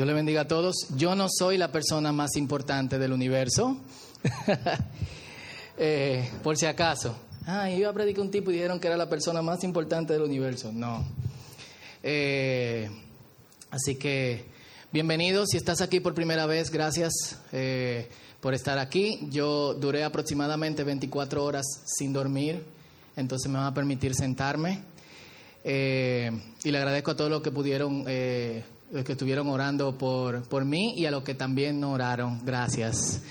[0.00, 0.86] Dios le bendiga a todos.
[0.96, 3.76] Yo no soy la persona más importante del universo.
[5.82, 7.16] Eh, por si acaso.
[7.46, 10.70] Ah, a predicar un tipo y dijeron que era la persona más importante del universo.
[10.72, 11.06] No.
[12.02, 12.90] Eh,
[13.70, 14.44] así que,
[14.92, 15.48] bienvenidos.
[15.50, 18.10] Si estás aquí por primera vez, gracias eh,
[18.42, 19.26] por estar aquí.
[19.30, 22.62] Yo duré aproximadamente 24 horas sin dormir,
[23.16, 24.82] entonces me va a permitir sentarme.
[25.64, 28.04] y le agradezco a todos los que pudieron
[28.92, 32.40] los que estuvieron orando por, por mí y a los que también no oraron.
[32.44, 33.22] Gracias.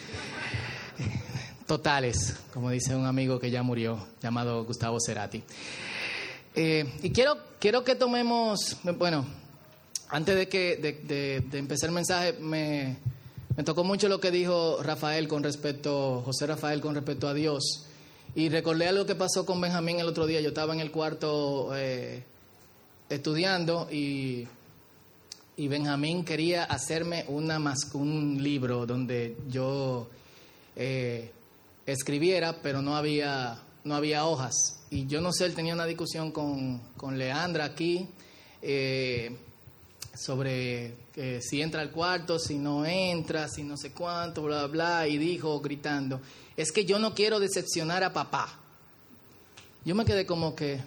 [1.68, 5.44] Totales, como dice un amigo que ya murió, llamado Gustavo Cerati.
[6.56, 9.26] Eh, y quiero, quiero que tomemos, bueno,
[10.10, 12.98] antes de, que, de, empezar el mensaje, me,
[13.56, 17.86] me, tocó mucho lo que dijo Rafael con respecto, José Rafael con respecto a Dios.
[18.34, 20.42] Y recordé algo que pasó con Benjamín el otro día.
[20.42, 22.24] Yo estaba en el cuarto eh,
[23.10, 24.48] estudiando y
[25.60, 27.60] y Benjamín quería hacerme una
[27.92, 30.08] un libro donde yo
[30.74, 31.34] eh,
[31.86, 34.54] escribiera, pero no había, no había hojas.
[34.90, 38.08] Y yo no sé, él tenía una discusión con, con Leandra aquí
[38.62, 39.36] eh,
[40.16, 40.94] sobre
[41.42, 45.60] si entra al cuarto, si no entra, si no sé cuánto, bla, bla, y dijo
[45.60, 46.22] gritando,
[46.56, 48.58] es que yo no quiero decepcionar a papá.
[49.84, 50.80] Yo me quedé como que,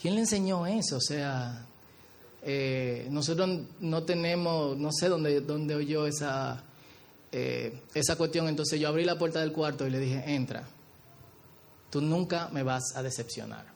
[0.00, 0.98] ¿quién le enseñó eso?
[0.98, 1.66] O sea,
[2.42, 6.62] eh, nosotros no tenemos, no sé dónde, dónde oyó esa,
[7.32, 10.66] eh, esa cuestión, entonces yo abrí la puerta del cuarto y le dije, entra,
[11.90, 13.66] tú nunca me vas a decepcionar.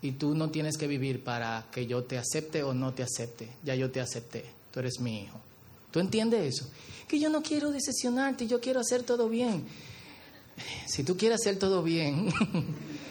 [0.00, 3.50] Y tú no tienes que vivir para que yo te acepte o no te acepte,
[3.62, 5.38] ya yo te acepté, tú eres mi hijo.
[5.92, 6.70] ¿Tú entiendes eso?
[7.06, 9.66] Que yo no quiero decepcionarte, yo quiero hacer todo bien.
[10.86, 12.32] Si tú quieres hacer todo bien,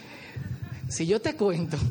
[0.90, 1.78] si yo te cuento.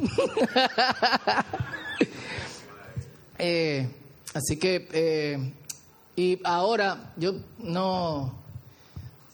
[3.40, 3.88] Eh,
[4.34, 5.52] así que, eh,
[6.16, 8.34] y ahora yo no,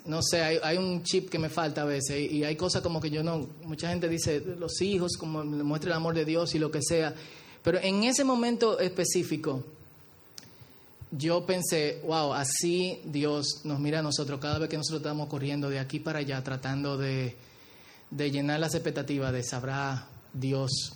[0.04, 3.10] no sé, hay, un chip que me falta a veces y, hay cosas como que
[3.10, 6.70] yo no, mucha gente dice, los hijos, como muestra el amor de Dios y lo
[6.70, 7.14] que sea,
[7.62, 9.64] pero en ese momento específico,
[11.10, 15.68] yo pensé, wow, así Dios nos mira a nosotros cada vez que nosotros estamos corriendo
[15.70, 17.36] de aquí para allá tratando de,
[18.10, 20.92] de llenar las expectativas de sabrá Dios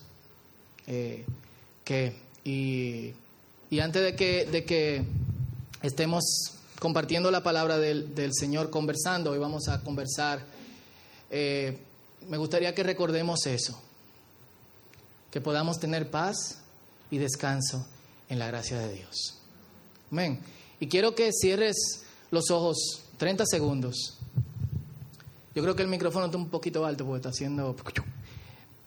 [0.87, 1.25] eh,
[1.85, 2.15] que
[2.45, 3.13] y,
[3.81, 5.05] antes de que, de que
[5.83, 6.25] estemos
[6.79, 10.45] compartiendo la palabra del, Señor, conversando, hoy vamos a conversar,
[11.31, 11.79] eh,
[12.29, 13.81] me gustaría que recordemos eso,
[15.31, 16.59] que podamos tener paz
[17.11, 17.87] y descanso
[18.29, 19.39] en la gracia de Dios.
[20.11, 20.41] Amén.
[20.81, 24.17] Y quiero que cierres los ojos 30 segundos.
[25.55, 27.77] Yo creo que el micrófono está un poquito alto porque está haciendo...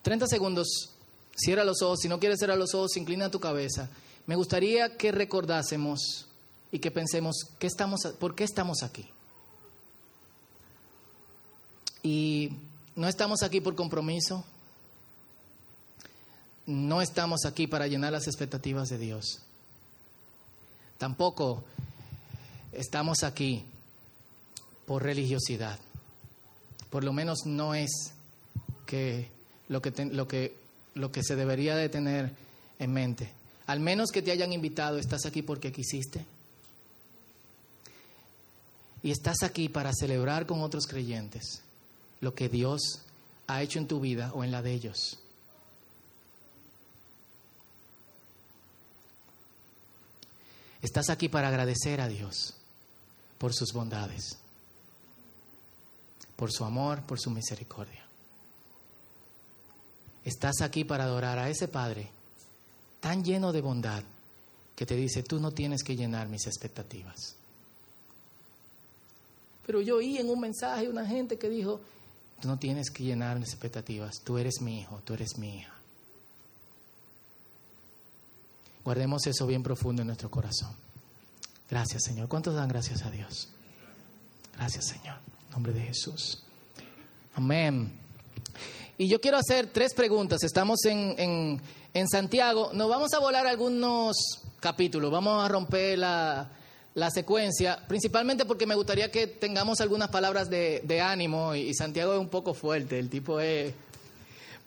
[0.02, 0.90] 30 segundos
[1.36, 2.00] Cierra los ojos.
[2.02, 3.90] Si no quieres cerrar los ojos, inclina tu cabeza.
[4.26, 6.28] Me gustaría que recordásemos
[6.72, 9.08] y que pensemos ¿qué estamos, por qué estamos aquí.
[12.02, 12.52] Y
[12.96, 14.44] no estamos aquí por compromiso.
[16.66, 19.40] No estamos aquí para llenar las expectativas de Dios.
[20.98, 21.64] Tampoco
[22.72, 23.66] estamos aquí
[24.86, 25.80] por religiosidad.
[26.90, 28.14] Por lo menos no es
[28.86, 29.30] que
[29.68, 30.63] lo que, lo que
[30.96, 32.32] lo que se debería de tener
[32.80, 33.32] en mente.
[33.66, 36.26] Al menos que te hayan invitado, estás aquí porque quisiste.
[39.02, 41.62] Y estás aquí para celebrar con otros creyentes
[42.22, 43.02] lo que Dios
[43.48, 45.20] ha hecho en tu vida o en la de ellos.
[50.82, 52.56] Estás aquí para agradecer a Dios
[53.38, 54.38] por sus bondades,
[56.36, 58.03] por su amor, por su misericordia.
[60.26, 62.10] Estás aquí para adorar a ese Padre
[63.00, 64.04] tan lleno de bondad
[64.76, 67.36] que te dice, tú no tienes que llenar mis expectativas.
[69.66, 71.80] Pero yo oí en un mensaje una gente que dijo,
[72.42, 75.74] tú no tienes que llenar mis expectativas, tú eres mi hijo, tú eres mi hija.
[78.84, 80.72] Guardemos eso bien profundo en nuestro corazón.
[81.70, 82.28] Gracias Señor.
[82.28, 83.50] ¿Cuántos dan gracias a Dios?
[84.58, 85.18] Gracias Señor.
[85.48, 86.44] En nombre de Jesús.
[87.36, 87.92] Amén.
[88.98, 90.44] Y yo quiero hacer tres preguntas.
[90.44, 91.60] Estamos en,
[91.94, 92.72] en, Santiago.
[92.74, 94.16] Nos vamos a volar algunos
[94.60, 95.12] capítulos.
[95.12, 96.52] Vamos a romper la,
[96.94, 101.56] la, secuencia, principalmente porque me gustaría que tengamos algunas palabras de, de ánimo.
[101.56, 103.00] Y, Santiago es un poco fuerte.
[103.00, 103.74] El tipo es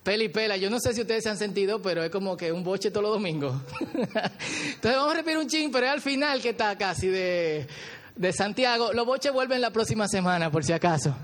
[0.02, 0.56] pela y pela.
[0.56, 3.04] Yo no sé si ustedes se han sentido, pero es como que un boche todos
[3.04, 3.54] los domingos.
[3.80, 7.68] Entonces vamos a repetir un ching, pero es al final que está casi de,
[8.16, 8.92] de Santiago.
[8.92, 11.14] Los boches vuelven la próxima semana, por si acaso.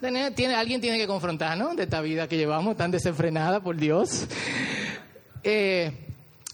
[0.00, 1.74] Tiene, alguien tiene que confrontar, ¿no?
[1.74, 4.26] De esta vida que llevamos tan desenfrenada por Dios.
[5.42, 5.92] Eh,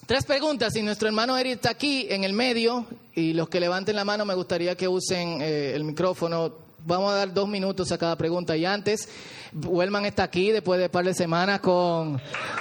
[0.06, 3.96] Tres preguntas y nuestro hermano Eric está aquí en el medio y los que levanten
[3.96, 6.52] la mano me gustaría que usen eh, el micrófono.
[6.84, 9.08] Vamos a dar dos minutos a cada pregunta y antes,
[9.54, 12.20] Wellman está aquí después de un par de semanas con,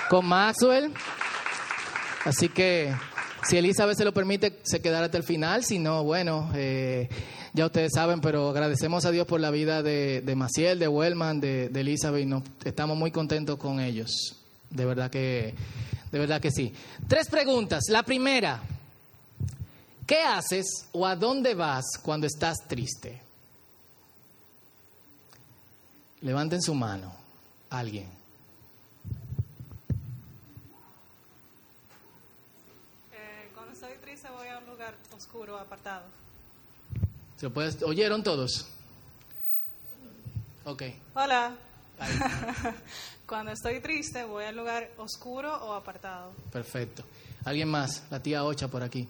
[0.09, 0.93] con Maxwell.
[2.23, 2.93] Así que
[3.45, 5.63] si Elizabeth se lo permite, se quedará hasta el final.
[5.63, 7.09] Si no, bueno, eh,
[7.53, 11.39] ya ustedes saben, pero agradecemos a Dios por la vida de, de Maciel, de Wellman,
[11.39, 14.37] de, Elizabeth y nos, estamos muy contentos con ellos.
[14.71, 15.53] De verdad que,
[16.11, 16.73] de verdad que sí.
[17.07, 17.83] Tres preguntas.
[17.89, 18.59] La primera,
[20.07, 23.21] ¿qué haces o a dónde vas cuando estás triste?
[26.21, 27.13] Levanten su mano,
[27.69, 28.07] alguien.
[33.11, 36.03] Eh, cuando estoy triste voy a un lugar oscuro, apartado.
[37.37, 37.47] ¿Se
[37.85, 38.65] ¿Oyeron todos?
[40.65, 40.83] Ok.
[41.15, 41.55] Hola.
[43.25, 46.33] Cuando estoy triste voy a un lugar oscuro o apartado.
[46.51, 47.03] Perfecto.
[47.45, 48.03] ¿Alguien más?
[48.09, 49.07] La tía Ocha por aquí.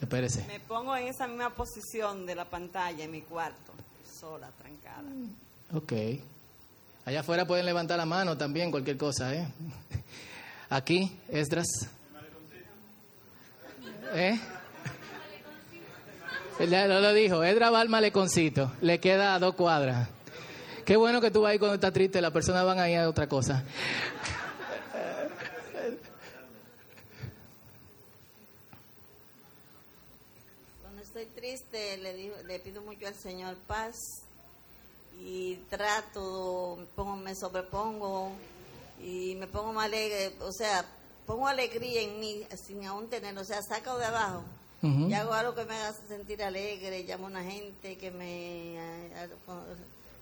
[0.00, 0.46] Espérese.
[0.46, 3.72] Me pongo en esa misma posición de la pantalla en mi cuarto,
[4.18, 5.08] sola, trancada.
[5.74, 5.92] Ok.
[7.04, 9.46] Allá afuera pueden levantar la mano también, cualquier cosa, ¿eh?
[10.72, 11.66] Aquí, Esdras.
[14.14, 14.40] ¿Eh?
[16.60, 20.08] No lo dijo, Esdras va al maleconcito, le queda a dos cuadras.
[20.86, 23.28] Qué bueno que tú vas ahí cuando estás triste, las personas van ahí a otra
[23.28, 23.62] cosa.
[30.82, 33.94] Cuando estoy triste le, digo- le pido mucho al Señor paz
[35.20, 38.32] y trato, pongo, me sobrepongo
[39.02, 40.84] y me pongo más alegre, o sea,
[41.26, 44.42] pongo alegría en mí sin aún tener, o sea, saco de abajo.
[44.84, 49.28] Y hago algo que me haga sentir alegre, llamo a una gente que me a-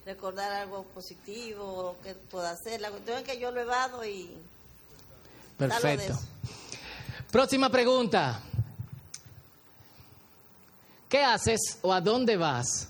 [0.04, 2.78] recordar algo positivo que pueda hacer.
[2.80, 4.36] La cuestión es que yo lo evado y
[5.56, 6.18] Perfecto.
[7.30, 8.40] Próxima pregunta.
[11.08, 12.88] ¿Qué haces o a dónde vas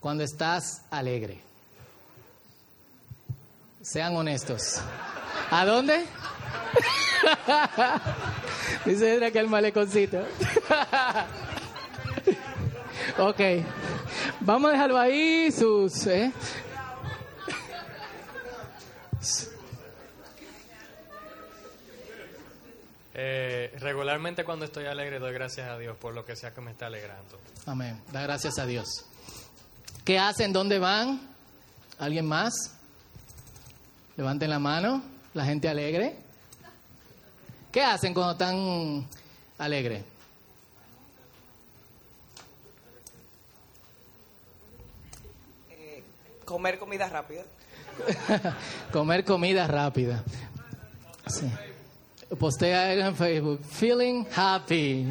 [0.00, 1.40] cuando estás alegre?
[3.82, 4.80] Sean honestos.
[5.50, 6.04] ¿A dónde?
[8.84, 10.18] Dice Edra que el maleconcito.
[13.18, 13.40] ok.
[14.40, 16.06] Vamos a dejarlo ahí, sus...
[16.06, 16.30] ¿eh?
[23.20, 26.70] Eh, regularmente cuando estoy alegre doy gracias a Dios por lo que sea que me
[26.70, 27.38] está alegrando.
[27.66, 28.00] Amén.
[28.12, 28.86] Da gracias a Dios.
[30.04, 30.52] ¿Qué hacen?
[30.52, 31.20] ¿Dónde van?
[31.98, 32.74] ¿Alguien más?
[34.16, 35.02] Levanten la mano.
[35.38, 36.16] La gente alegre.
[37.70, 39.06] ¿Qué hacen cuando están
[39.56, 40.02] alegres?
[46.44, 47.44] Comer comida rápida.
[48.92, 50.24] Comer comida rápida.
[51.28, 51.48] Sí.
[52.36, 53.60] Postea en Facebook.
[53.62, 55.06] Feeling happy.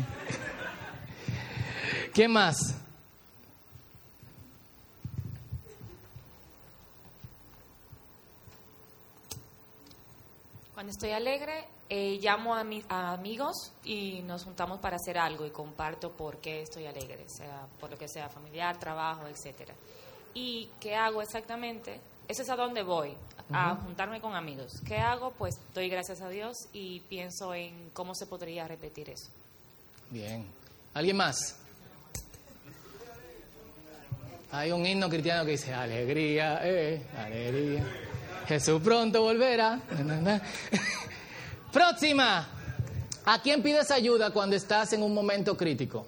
[2.13, 2.75] ¿Quién más?
[10.77, 15.43] Cuando estoy alegre, eh, llamo a mis a amigos y nos juntamos para hacer algo
[15.43, 19.73] y comparto por qué estoy alegre, sea por lo que sea familiar, trabajo, etcétera.
[20.35, 21.99] ¿Y qué hago exactamente?
[22.27, 23.15] Eso es a dónde voy,
[23.51, 24.71] a juntarme con amigos.
[24.85, 25.31] ¿Qué hago?
[25.31, 29.31] Pues doy gracias a Dios y pienso en cómo se podría repetir eso.
[30.11, 30.45] Bien.
[30.93, 31.55] ¿Alguien más?
[34.51, 38.06] Hay un himno cristiano que dice, alegría, eh, alegría.
[38.47, 39.79] Jesús pronto volverá.
[41.71, 42.47] Próxima.
[43.25, 46.07] ¿A quién pides ayuda cuando estás en un momento crítico?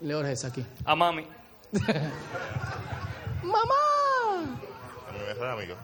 [0.00, 0.64] Leorges aquí.
[0.84, 1.26] A mami.
[3.42, 4.60] ¡Mamá!
[5.08, 5.74] A mi mejor amigo.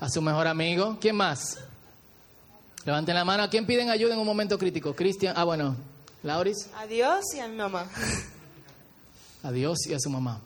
[0.00, 0.96] A su mejor amigo.
[0.98, 1.58] ¿Quién más?
[2.86, 3.42] Levanten la mano.
[3.42, 4.94] ¿A quién piden ayuda en un momento crítico?
[4.96, 5.34] Cristian.
[5.36, 5.76] Ah, bueno.
[6.22, 6.70] Lauris.
[6.74, 7.86] A Dios y a mi mamá.
[9.42, 10.40] A Dios y a su mamá.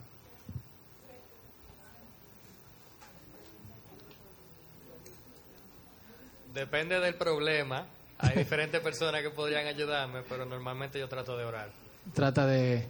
[6.57, 7.87] Depende del problema.
[8.17, 11.69] Hay diferentes personas que podrían ayudarme, pero normalmente yo trato de orar.
[12.15, 12.87] Trata de,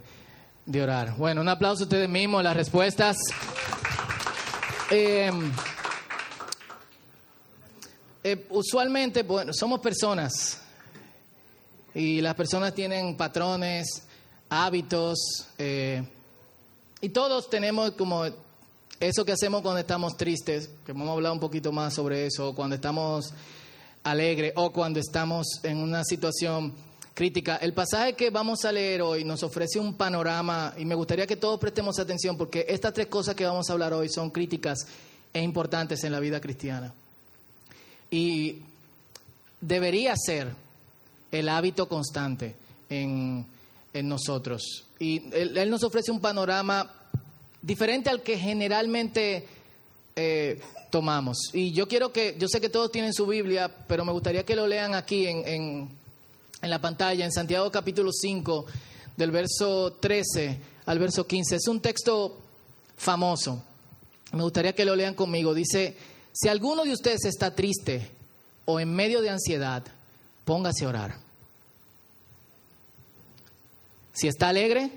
[0.65, 1.17] de orar.
[1.17, 3.17] Bueno, un aplauso a ustedes mismos, las respuestas.
[4.89, 5.29] Eh,
[8.23, 10.61] eh, usualmente, bueno, somos personas
[11.93, 14.07] y las personas tienen patrones,
[14.47, 15.17] hábitos
[15.57, 16.07] eh,
[17.01, 18.23] y todos tenemos como
[18.99, 22.53] eso que hacemos cuando estamos tristes, que vamos a hablar un poquito más sobre eso,
[22.55, 23.33] cuando estamos
[24.03, 26.73] alegres o cuando estamos en una situación
[27.13, 27.57] crítica.
[27.57, 31.35] El pasaje que vamos a leer hoy nos ofrece un panorama y me gustaría que
[31.35, 34.87] todos prestemos atención porque estas tres cosas que vamos a hablar hoy son críticas
[35.33, 36.93] e importantes en la vida cristiana.
[38.09, 38.61] Y
[39.61, 40.53] debería ser
[41.31, 42.55] el hábito constante
[42.89, 43.45] en,
[43.93, 44.85] en nosotros.
[44.99, 46.91] Y él, él nos ofrece un panorama
[47.67, 49.45] diferente al que generalmente
[50.15, 51.49] eh, tomamos.
[51.51, 54.55] Y yo quiero que, yo sé que todos tienen su Biblia, pero me gustaría que
[54.55, 55.89] lo lean aquí en, en,
[56.61, 58.65] en la pantalla, en Santiago capítulo 5,
[59.17, 61.57] del verso 13 al verso 15.
[61.57, 62.37] Es un texto
[62.95, 63.61] famoso.
[64.31, 65.53] Me gustaría que lo lean conmigo.
[65.53, 65.97] Dice,
[66.31, 68.09] si alguno de ustedes está triste
[68.63, 69.83] o en medio de ansiedad,
[70.45, 71.17] póngase a orar.
[74.13, 74.89] Si está alegre,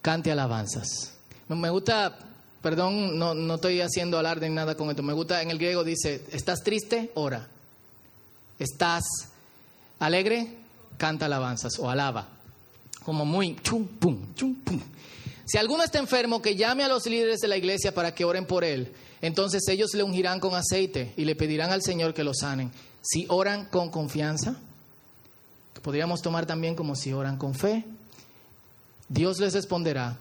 [0.00, 1.15] cante alabanzas.
[1.48, 2.18] Me gusta,
[2.60, 5.02] perdón, no, no estoy haciendo alarde ni nada con esto.
[5.02, 7.12] Me gusta, en el griego dice, ¿estás triste?
[7.14, 7.46] Ora.
[8.58, 9.04] ¿Estás
[9.98, 10.48] alegre?
[10.96, 12.28] Canta alabanzas o alaba.
[13.04, 14.80] Como muy chum, pum, chum, pum.
[15.44, 18.46] Si alguno está enfermo, que llame a los líderes de la iglesia para que oren
[18.46, 18.92] por él.
[19.20, 22.72] Entonces ellos le ungirán con aceite y le pedirán al Señor que lo sanen.
[23.02, 24.56] Si oran con confianza,
[25.72, 27.84] que podríamos tomar también como si oran con fe,
[29.08, 30.18] Dios les responderá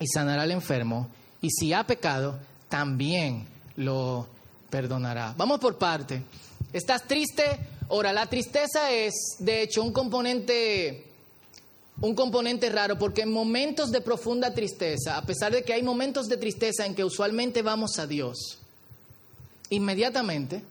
[0.00, 1.08] y sanará al enfermo.
[1.40, 2.38] Y si ha pecado,
[2.68, 4.26] también lo
[4.70, 5.34] perdonará.
[5.36, 6.22] Vamos por parte.
[6.72, 7.44] ¿Estás triste?
[7.88, 11.04] Ahora, la tristeza es, de hecho, un componente
[12.00, 16.28] un componente raro porque en momentos de profunda tristeza, a pesar de que hay momentos
[16.28, 18.58] de tristeza en que usualmente vamos a Dios,
[19.70, 20.62] inmediatamente,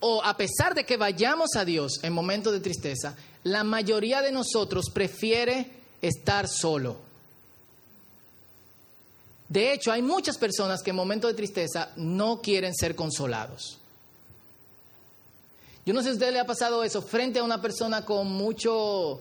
[0.00, 4.30] o a pesar de que vayamos a Dios en momentos de tristeza, la mayoría de
[4.30, 5.70] nosotros prefiere
[6.02, 7.07] estar solo.
[9.48, 13.78] De hecho, hay muchas personas que en momentos de tristeza no quieren ser consolados.
[15.86, 18.26] Yo no sé si a usted le ha pasado eso frente a una persona con
[18.30, 19.20] mucho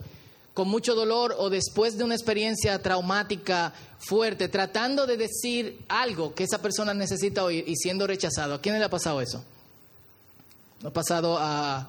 [0.53, 6.45] con mucho dolor o después de una experiencia traumática fuerte, tratando de decir algo que
[6.45, 8.55] esa persona necesita oír y siendo rechazado.
[8.55, 9.43] ¿A quién le ha pasado eso?
[10.83, 11.87] Ha pasado a,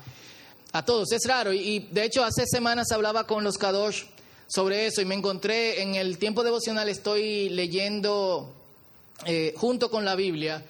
[0.71, 1.11] a todos.
[1.13, 1.55] Es raro.
[1.55, 4.05] Y, y, de hecho, hace semanas hablaba con los Kadosh
[4.49, 8.53] sobre eso y me encontré en el tiempo devocional, estoy leyendo
[9.27, 10.65] eh, junto con la Biblia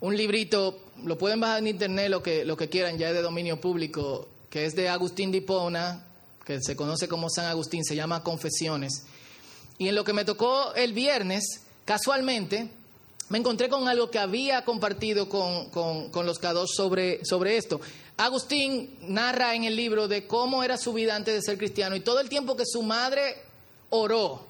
[0.00, 3.22] un librito, lo pueden bajar en internet lo que, lo que quieran, ya es de
[3.22, 6.04] dominio público, que es de Agustín Dipona,
[6.44, 9.04] que se conoce como San Agustín, se llama Confesiones.
[9.78, 12.68] Y en lo que me tocó el viernes, casualmente,
[13.32, 17.80] me encontré con algo que había compartido con, con, los K2 sobre, sobre esto.
[18.18, 22.00] Agustín narra en el libro de cómo era su vida antes de ser cristiano y
[22.00, 23.36] todo el tiempo que su madre
[23.88, 24.44] oró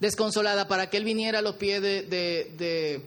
[0.00, 3.02] desconsolada para que él viniera a los pies de, de,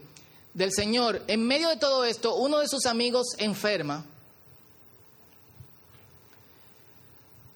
[0.53, 1.23] del Señor.
[1.25, 4.05] En medio de todo esto, uno de sus amigos enferma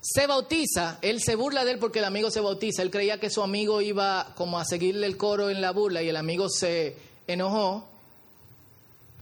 [0.02, 3.30] se bautiza, él se burla de él porque el amigo se bautiza, él creía que
[3.30, 7.13] su amigo iba como a seguirle el coro en la burla y el amigo se
[7.28, 7.86] enojó,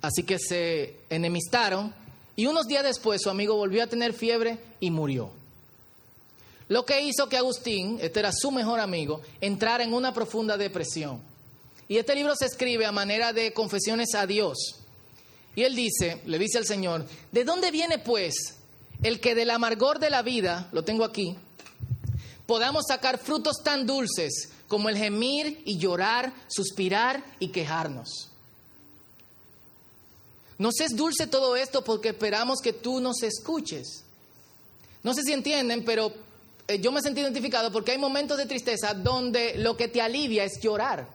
[0.01, 1.93] así que se enemistaron
[2.35, 5.29] y unos días después su amigo volvió a tener fiebre y murió.
[6.69, 11.19] Lo que hizo que Agustín, este era su mejor amigo, entrara en una profunda depresión.
[11.89, 14.77] Y este libro se escribe a manera de confesiones a Dios.
[15.53, 18.55] Y él dice, le dice al Señor, ¿de dónde viene pues
[19.03, 21.35] el que del amargor de la vida, lo tengo aquí,
[22.45, 28.29] podamos sacar frutos tan dulces como el gemir y llorar, suspirar y quejarnos.
[30.57, 34.05] Nos es dulce todo esto porque esperamos que tú nos escuches.
[35.03, 36.13] No sé si entienden, pero
[36.69, 40.45] eh, yo me sentí identificado porque hay momentos de tristeza donde lo que te alivia
[40.45, 41.05] es llorar.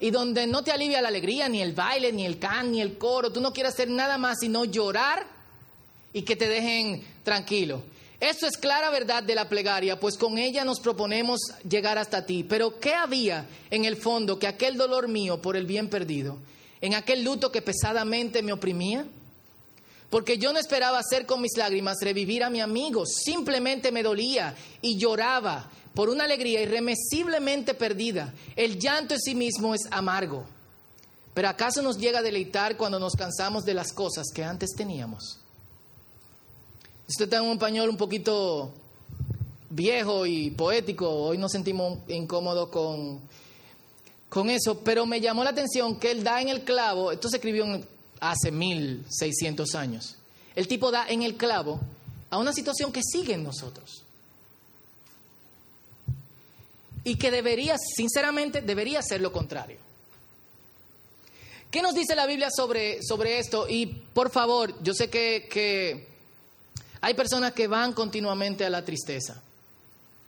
[0.00, 2.96] Y donde no te alivia la alegría, ni el baile, ni el can, ni el
[2.96, 3.30] coro.
[3.30, 5.26] Tú no quieres hacer nada más sino llorar
[6.14, 7.82] y que te dejen tranquilo.
[8.20, 12.44] Esto es clara verdad de la plegaria, pues con ella nos proponemos llegar hasta ti.
[12.44, 16.38] Pero ¿qué había en el fondo que aquel dolor mío por el bien perdido,
[16.80, 19.04] en aquel luto que pesadamente me oprimía?
[20.08, 24.54] Porque yo no esperaba hacer con mis lágrimas revivir a mi amigo, simplemente me dolía
[24.80, 28.32] y lloraba por una alegría irremesiblemente perdida.
[28.54, 30.46] El llanto en sí mismo es amargo.
[31.34, 35.40] Pero ¿acaso nos llega a deleitar cuando nos cansamos de las cosas que antes teníamos?
[37.08, 38.72] Usted está en un español un poquito
[39.70, 43.20] viejo y poético, hoy nos sentimos incómodos con,
[44.28, 47.36] con eso, pero me llamó la atención que él da en el clavo, esto se
[47.36, 47.64] escribió
[48.18, 50.16] hace 1600 años,
[50.56, 51.78] el tipo da en el clavo
[52.30, 54.02] a una situación que sigue en nosotros.
[57.04, 59.78] Y que debería, sinceramente, debería ser lo contrario.
[61.70, 63.68] ¿Qué nos dice la Biblia sobre, sobre esto?
[63.68, 66.15] Y por favor, yo sé que, que
[67.00, 69.42] hay personas que van continuamente a la tristeza.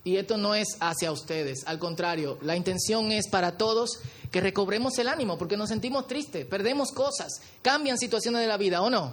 [0.04, 4.96] Y esto no es hacia ustedes, al contrario, la intención es para todos que recobremos
[4.98, 9.12] el ánimo, porque nos sentimos tristes, perdemos cosas, cambian situaciones de la vida, ¿o no?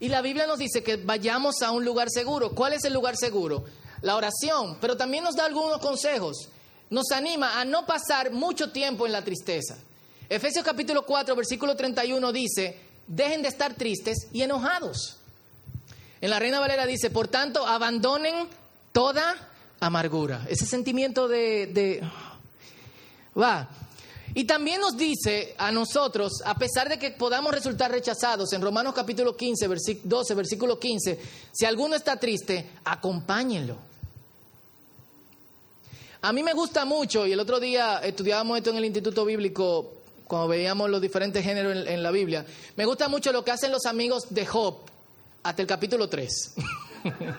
[0.00, 2.50] Y la Biblia nos dice que vayamos a un lugar seguro.
[2.50, 3.64] ¿Cuál es el lugar seguro?
[4.02, 6.48] La oración, pero también nos da algunos consejos.
[6.90, 9.76] Nos anima a no pasar mucho tiempo en la tristeza.
[10.28, 15.17] Efesios capítulo 4, versículo 31 dice, dejen de estar tristes y enojados.
[16.20, 18.34] En la Reina Valera dice, por tanto, abandonen
[18.92, 19.36] toda
[19.80, 20.46] amargura.
[20.48, 22.02] Ese sentimiento de...
[23.38, 23.68] va.
[24.34, 28.94] Y también nos dice a nosotros, a pesar de que podamos resultar rechazados, en Romanos
[28.94, 31.18] capítulo 15, versículo 12, versículo 15,
[31.52, 33.76] si alguno está triste, acompáñenlo.
[36.20, 39.94] A mí me gusta mucho, y el otro día estudiábamos esto en el Instituto Bíblico,
[40.26, 42.44] cuando veíamos los diferentes géneros en, en la Biblia,
[42.76, 44.76] me gusta mucho lo que hacen los amigos de Job
[45.42, 46.54] hasta el capítulo 3.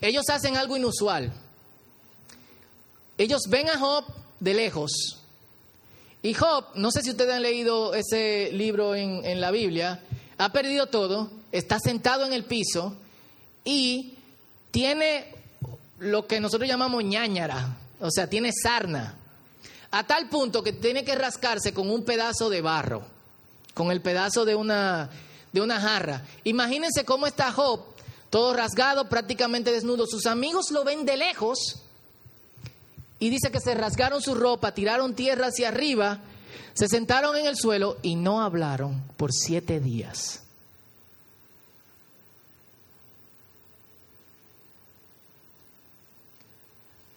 [0.00, 1.32] Ellos hacen algo inusual.
[3.18, 4.04] Ellos ven a Job
[4.40, 5.18] de lejos.
[6.22, 10.02] Y Job, no sé si ustedes han leído ese libro en, en, la Biblia,
[10.38, 12.96] ha perdido todo, está sentado en el piso
[13.64, 14.14] y
[14.70, 15.26] tiene
[15.98, 19.16] lo que nosotros llamamos ñañara, o sea, tiene sarna,
[19.92, 23.02] a tal punto que tiene que rascarse con un pedazo de barro,
[23.74, 25.10] con el pedazo de una,
[25.52, 26.24] de una jarra.
[26.44, 27.80] Imagínense cómo está Job,
[28.30, 30.06] todo rasgado, prácticamente desnudo.
[30.06, 31.82] Sus amigos lo ven de lejos
[33.18, 36.20] y dice que se rasgaron su ropa, tiraron tierra hacia arriba,
[36.74, 40.41] se sentaron en el suelo y no hablaron por siete días.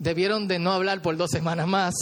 [0.06, 1.96] Debieron de no hablar por dos semanas más.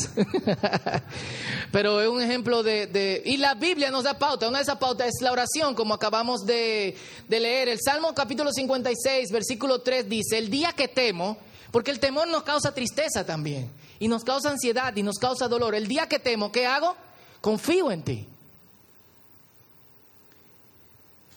[1.71, 4.49] Pero es un ejemplo de, Y la Biblia nos da pauta.
[4.49, 6.97] Una de esas pautas es la oración, como acabamos de,
[7.29, 7.69] de leer.
[7.69, 11.37] El Salmo capítulo 56, versículo 3 dice, el día que temo,
[11.71, 15.73] porque el temor nos causa tristeza también y nos causa ansiedad y nos causa dolor.
[15.73, 16.97] El día que temo, ¿qué hago?
[17.39, 18.27] Confío en ti.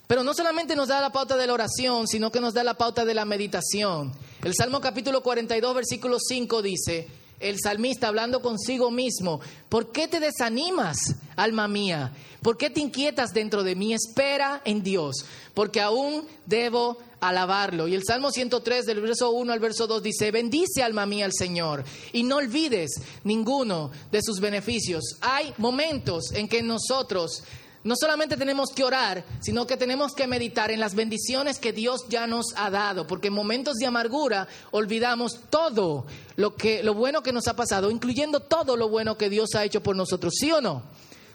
[0.09, 2.75] Pero no solamente nos da la pauta de la oración, sino que nos da la
[2.75, 4.13] pauta de la meditación.
[4.47, 7.09] El Salmo capítulo 42, versículo 5 dice,
[7.41, 12.13] el salmista hablando consigo mismo, ¿por qué te desanimas, alma mía?
[12.43, 13.93] ¿Por qué te inquietas dentro de mí?
[13.93, 17.89] Espera en Dios, porque aún debo alabarlo.
[17.89, 21.33] Y el Salmo 103 del verso 1 al verso 2 dice, bendice alma mía al
[21.33, 21.83] Señor
[22.13, 25.17] y no olvides ninguno de sus beneficios.
[25.23, 27.43] Hay momentos en que nosotros
[27.87, 32.07] no solamente tenemos que orar, sino que tenemos que meditar en las bendiciones que Dios
[32.09, 37.23] ya nos ha dado, porque en momentos de amargura olvidamos todo lo que lo bueno
[37.23, 40.51] que nos ha pasado, incluyendo todo lo bueno que Dios ha hecho por nosotros, ¿sí
[40.51, 40.83] o no?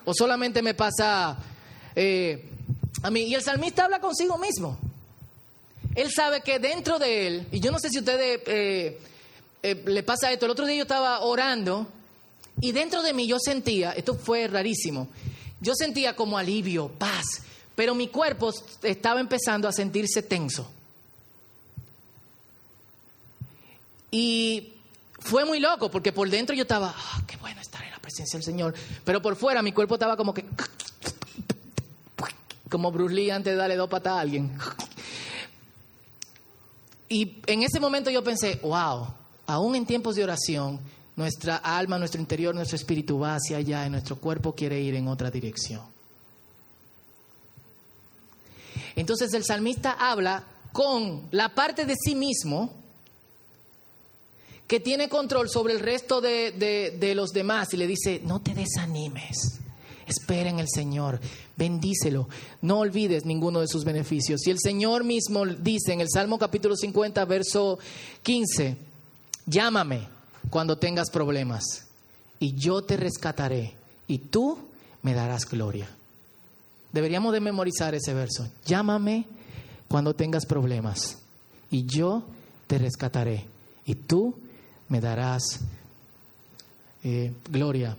[0.03, 1.37] O solamente me pasa
[1.95, 2.49] eh,
[3.01, 3.21] a mí.
[3.21, 4.77] Y el salmista habla consigo mismo.
[5.95, 8.99] Él sabe que dentro de él, y yo no sé si a ustedes eh,
[9.63, 11.87] eh, le pasa esto, el otro día yo estaba orando
[12.59, 15.07] y dentro de mí yo sentía, esto fue rarísimo,
[15.61, 17.23] yo sentía como alivio, paz,
[17.75, 18.51] pero mi cuerpo
[18.83, 20.69] estaba empezando a sentirse tenso.
[24.09, 24.73] Y
[25.19, 28.37] fue muy loco porque por dentro yo estaba, oh, qué bueno estar en la presencia
[28.37, 28.73] del Señor,
[29.05, 30.43] pero por fuera mi cuerpo estaba como que,
[32.69, 34.51] como Bruce Lee antes de darle dos patas a alguien.
[37.07, 39.07] Y en ese momento yo pensé, wow,
[39.45, 40.79] aún en tiempos de oración,
[41.15, 45.07] nuestra alma, nuestro interior, nuestro espíritu va hacia allá y nuestro cuerpo quiere ir en
[45.07, 45.81] otra dirección.
[48.95, 52.73] Entonces el salmista habla con la parte de sí mismo
[54.67, 56.51] que tiene control sobre el resto de,
[56.97, 59.59] de, los demás y le dice, no te desanimes,
[60.07, 61.19] espera en el Señor,
[61.57, 62.29] bendícelo,
[62.61, 64.47] no olvides ninguno de sus beneficios.
[64.47, 67.79] Y el Señor mismo dice en el Salmo capítulo 50, verso
[68.23, 68.77] 15,
[69.45, 71.87] llámame cuando tengas problemas,
[72.39, 73.73] y yo te rescataré,
[74.07, 74.57] y tú
[75.01, 75.87] me darás gloria.
[76.91, 78.49] Deberíamos de memorizar ese verso.
[78.65, 79.25] Llámame
[79.87, 81.17] cuando tengas problemas,
[81.69, 82.23] y yo
[82.67, 83.45] te rescataré,
[83.85, 84.35] y tú
[84.89, 85.61] me darás
[87.03, 87.95] eh, gloria.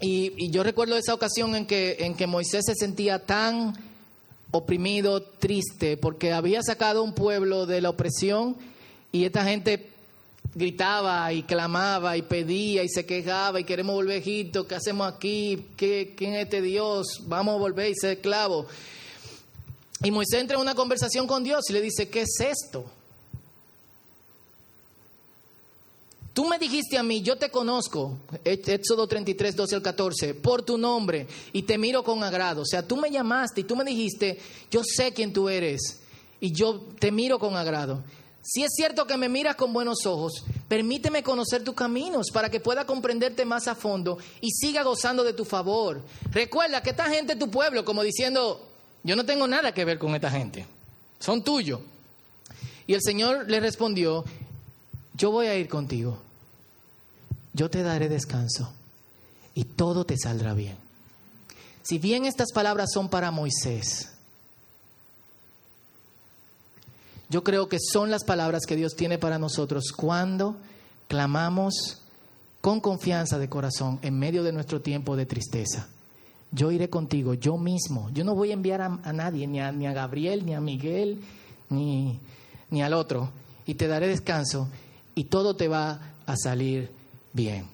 [0.00, 3.74] Y, y, yo recuerdo esa ocasión en que, en que Moisés se sentía tan
[4.50, 8.56] oprimido, triste, porque había sacado un pueblo de la opresión
[9.12, 9.93] y esta gente
[10.54, 15.12] gritaba y clamaba y pedía y se quejaba y queremos volver a Egipto, ¿qué hacemos
[15.12, 15.66] aquí?
[15.76, 17.22] ¿Qué, ¿Quién es este Dios?
[17.26, 18.66] Vamos a volver y ser esclavos.
[20.02, 22.84] Y Moisés entra en una conversación con Dios y le dice, ¿qué es esto?
[26.34, 30.76] Tú me dijiste a mí, yo te conozco, Éxodo 33, 12 al 14, por tu
[30.76, 32.62] nombre y te miro con agrado.
[32.62, 34.38] O sea, tú me llamaste y tú me dijiste,
[34.68, 36.00] yo sé quién tú eres
[36.40, 38.02] y yo te miro con agrado.
[38.46, 42.60] Si es cierto que me miras con buenos ojos, permíteme conocer tus caminos para que
[42.60, 46.02] pueda comprenderte más a fondo y siga gozando de tu favor.
[46.30, 48.60] Recuerda que esta gente es tu pueblo, como diciendo,
[49.02, 50.66] yo no tengo nada que ver con esta gente,
[51.18, 51.80] son tuyos.
[52.86, 54.26] Y el Señor le respondió,
[55.14, 56.18] yo voy a ir contigo,
[57.54, 58.70] yo te daré descanso
[59.54, 60.76] y todo te saldrá bien.
[61.82, 64.10] Si bien estas palabras son para Moisés,
[67.34, 70.54] yo creo que son las palabras que Dios tiene para nosotros cuando
[71.08, 72.00] clamamos
[72.60, 75.88] con confianza de corazón en medio de nuestro tiempo de tristeza.
[76.52, 78.08] Yo iré contigo, yo mismo.
[78.12, 81.24] Yo no voy a enviar a, nadie, ni a, ni a Gabriel, ni a Miguel,
[81.70, 82.20] ni,
[82.70, 83.30] ni al otro.
[83.66, 84.68] Y te daré descanso
[85.16, 86.88] y todo te va a salir
[87.32, 87.66] bien.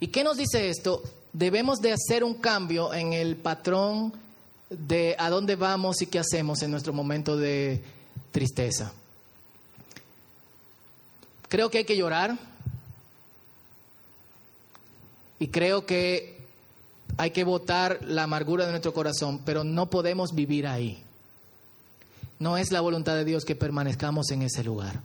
[0.00, 1.02] ¿Y qué nos dice esto?
[1.34, 4.14] Debemos de hacer un cambio en el patrón
[4.70, 7.82] de a dónde vamos y qué hacemos en nuestro momento de
[8.32, 8.92] tristeza.
[11.48, 12.36] Creo que hay que llorar
[15.38, 16.36] y creo que
[17.18, 21.02] hay que botar la amargura de nuestro corazón, pero no podemos vivir ahí.
[22.38, 25.00] No es la voluntad de Dios que permanezcamos en ese lugar.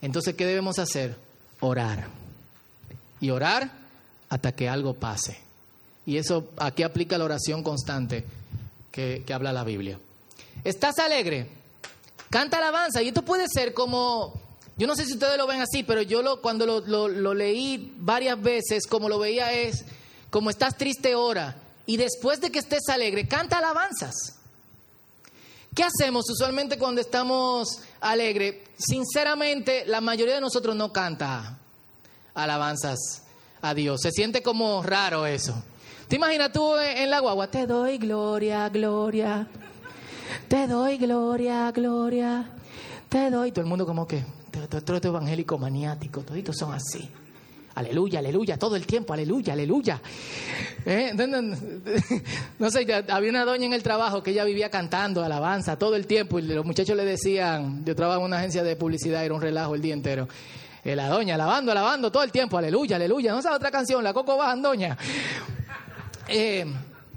[0.00, 1.16] Entonces, ¿qué debemos hacer?
[1.60, 2.08] Orar.
[3.20, 3.70] Y orar
[4.30, 5.49] hasta que algo pase.
[6.06, 8.24] Y eso aquí aplica la oración constante
[8.90, 9.98] que, que habla la Biblia.
[10.64, 11.46] ¿Estás alegre?
[12.30, 13.02] Canta alabanza.
[13.02, 14.32] Y esto puede ser como,
[14.76, 17.34] yo no sé si ustedes lo ven así, pero yo lo, cuando lo, lo, lo
[17.34, 19.84] leí varias veces, como lo veía es,
[20.30, 21.56] como estás triste ora.
[21.86, 24.14] Y después de que estés alegre, canta alabanzas.
[25.74, 28.56] ¿Qué hacemos usualmente cuando estamos alegres?
[28.76, 31.58] Sinceramente, la mayoría de nosotros no canta
[32.34, 33.22] alabanzas
[33.62, 34.00] a Dios.
[34.02, 35.54] Se siente como raro eso.
[36.10, 37.46] ¿Te imaginas tú en la guagua?
[37.46, 39.46] Te doy gloria, gloria.
[40.48, 42.50] Te doy gloria, gloria.
[43.08, 43.52] Te doy.
[43.52, 47.08] Todo el mundo como que, todo este evangélico maniático, toditos son así.
[47.76, 50.00] Aleluya, aleluya, todo el tiempo, aleluya, aleluya.
[50.84, 51.12] ¿Eh?
[52.58, 56.08] No, sé, había una doña en el trabajo que ella vivía cantando alabanza todo el
[56.08, 59.40] tiempo y los muchachos le decían, yo trabajo en una agencia de publicidad, era un
[59.40, 60.26] relajo el día entero.
[60.82, 63.32] Eh, la doña alabando, alabando todo el tiempo, aleluya, aleluya.
[63.32, 64.98] No sabe otra canción, la Coco Bajan Doña.
[66.30, 66.64] Eh,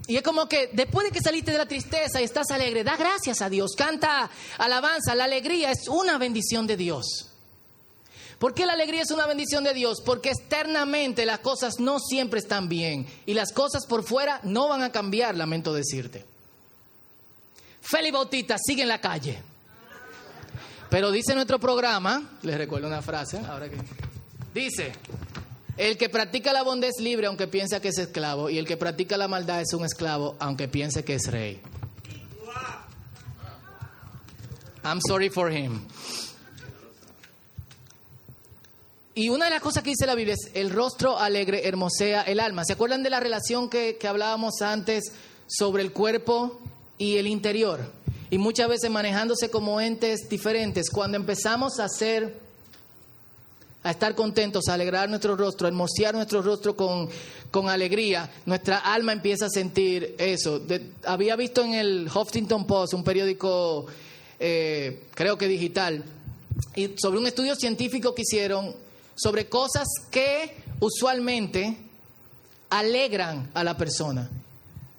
[0.07, 2.97] y es como que después de que saliste de la tristeza y estás alegre, da
[2.97, 7.29] gracias a Dios, canta alabanza, la alegría es una bendición de Dios.
[8.39, 10.01] ¿Por qué la alegría es una bendición de Dios?
[10.01, 14.81] Porque externamente las cosas no siempre están bien y las cosas por fuera no van
[14.81, 16.25] a cambiar, lamento decirte.
[17.81, 19.41] Feli Bautista sigue en la calle.
[20.89, 23.77] Pero dice nuestro programa, les recuerdo una frase, ahora que
[24.53, 24.91] dice,
[25.77, 28.77] el que practica la bondad es libre aunque piensa que es esclavo y el que
[28.77, 31.61] practica la maldad es un esclavo aunque piense que es rey.
[34.83, 35.87] I'm sorry for him.
[39.15, 42.39] Y una de las cosas que dice la Biblia es, el rostro alegre hermosea el
[42.39, 42.65] alma.
[42.65, 45.13] ¿Se acuerdan de la relación que, que hablábamos antes
[45.47, 46.59] sobre el cuerpo
[46.97, 47.91] y el interior?
[48.31, 50.89] Y muchas veces manejándose como entes diferentes.
[50.89, 52.39] Cuando empezamos a hacer,
[53.83, 57.09] a estar contentos, a alegrar nuestro rostro, a hermosear nuestro rostro con,
[57.51, 60.61] con alegría, nuestra alma empieza a sentir eso.
[61.05, 63.85] Había visto en el Huffington Post, un periódico,
[64.39, 66.03] eh, creo que digital,
[66.75, 68.73] y sobre un estudio científico que hicieron
[69.15, 71.77] sobre cosas que usualmente
[72.69, 74.29] alegran a la persona.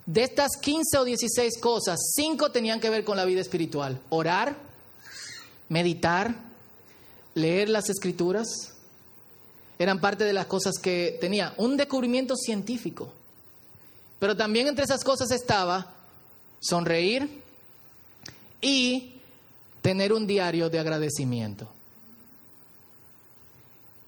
[0.05, 3.99] De estas 15 o 16 cosas, 5 tenían que ver con la vida espiritual.
[4.09, 4.55] Orar,
[5.67, 6.35] meditar,
[7.33, 8.74] leer las escrituras,
[9.77, 11.53] eran parte de las cosas que tenía.
[11.57, 13.11] Un descubrimiento científico.
[14.19, 15.93] Pero también entre esas cosas estaba
[16.59, 17.41] sonreír
[18.61, 19.13] y
[19.81, 21.67] tener un diario de agradecimiento.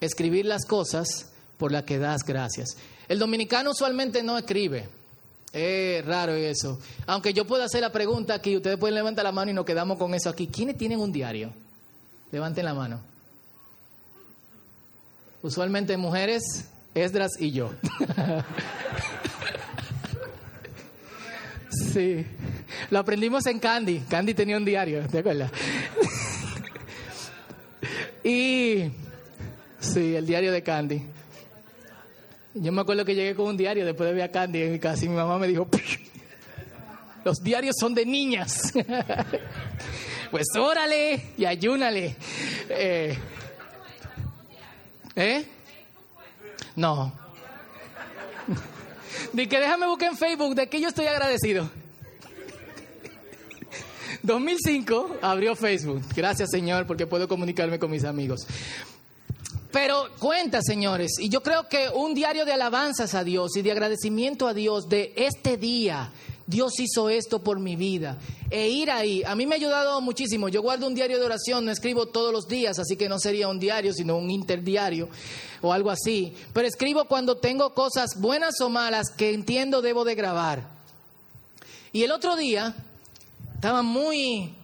[0.00, 1.26] Escribir las cosas
[1.58, 2.76] por las que das gracias.
[3.08, 4.88] El dominicano usualmente no escribe.
[5.52, 6.78] Es raro eso.
[7.06, 9.98] Aunque yo puedo hacer la pregunta aquí, ustedes pueden levantar la mano y nos quedamos
[9.98, 10.46] con eso aquí.
[10.46, 11.50] ¿Quiénes tienen un diario?
[12.30, 13.00] Levanten la mano.
[15.42, 17.70] Usualmente mujeres, Esdras y yo.
[21.70, 22.26] sí.
[22.90, 24.00] Lo aprendimos en Candy.
[24.00, 25.52] Candy tenía un diario, ¿te acuerdas?
[28.24, 28.90] y
[29.78, 31.02] sí, el diario de Candy.
[32.54, 34.78] Yo me acuerdo que llegué con un diario después de ver a Candy en mi
[34.78, 35.68] casa y mi mamá me dijo,
[37.24, 38.72] los diarios son de niñas.
[40.30, 42.16] pues órale y ayúnale.
[42.70, 43.16] Eh,
[45.18, 45.44] ¿Eh?
[46.76, 47.12] No.
[49.32, 51.68] De que déjame buscar en Facebook de que yo estoy agradecido.
[54.22, 56.02] 2005 abrió Facebook.
[56.14, 58.46] Gracias, Señor, porque puedo comunicarme con mis amigos.
[59.72, 63.72] Pero cuenta, señores, y yo creo que un diario de alabanzas a Dios y de
[63.72, 66.10] agradecimiento a Dios de este día,
[66.48, 68.16] Dios hizo esto por mi vida.
[68.50, 70.48] E ir ahí, a mí me ha ayudado muchísimo.
[70.48, 73.48] Yo guardo un diario de oración, no escribo todos los días, así que no sería
[73.48, 75.10] un diario, sino un interdiario
[75.60, 76.32] o algo así.
[76.54, 80.66] Pero escribo cuando tengo cosas buenas o malas que entiendo debo de grabar.
[81.92, 82.74] Y el otro día
[83.54, 84.54] estaba muy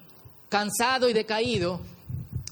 [0.48, 1.80] cansado y decaído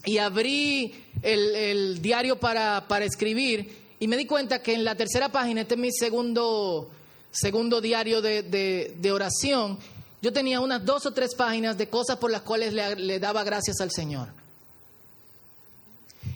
[0.05, 0.93] y abrí
[1.23, 5.73] el, diario para, para escribir y me di cuenta que en la tercera página, este
[5.75, 6.91] es mi segundo,
[7.33, 9.79] segundo diario de, de- oración,
[10.21, 13.43] yo tenía unas dos o tres páginas de cosas por las cuales le, le daba
[13.43, 14.29] gracias al Señor.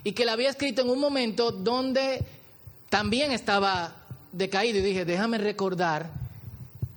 [0.03, 2.25] Y que la había escrito en un momento donde
[2.89, 3.95] también estaba
[4.33, 6.11] decaído y dije, déjame recordar,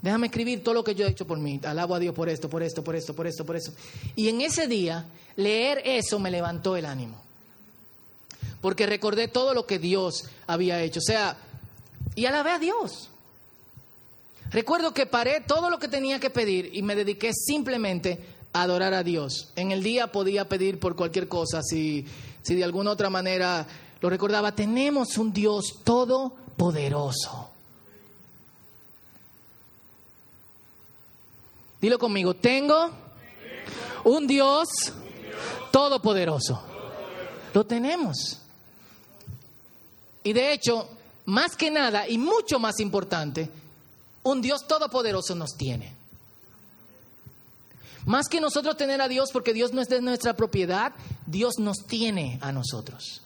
[0.02, 1.60] déjame escribir todo lo que yo he hecho por mí.
[1.64, 3.72] Alabo a Dios por esto, por esto, por esto, por esto, por esto.
[4.16, 7.18] Y en ese día, leer eso me levantó el ánimo
[8.62, 11.00] porque recordé todo lo que Dios había hecho.
[11.00, 11.38] O sea,
[12.16, 13.10] y alabé a Dios.
[14.52, 18.20] Recuerdo que paré todo lo que tenía que pedir y me dediqué simplemente
[18.54, 19.52] a adorar a Dios.
[19.56, 22.06] En el día podía pedir por cualquier cosa, si,
[22.42, 23.68] si de alguna otra manera
[24.02, 24.56] lo recordaba.
[24.56, 27.52] Tenemos un Dios todopoderoso.
[31.80, 32.90] Dilo conmigo, tengo
[34.04, 34.68] un Dios
[35.72, 36.62] todopoderoso.
[37.54, 38.40] Lo tenemos.
[40.24, 40.90] Y de hecho,
[41.26, 43.50] más que nada y mucho más importante,
[44.24, 45.94] un Dios todopoderoso nos tiene.
[48.06, 50.94] Más que nosotros tener a Dios, porque Dios no es de nuestra propiedad,
[51.26, 53.22] Dios nos tiene a nosotros.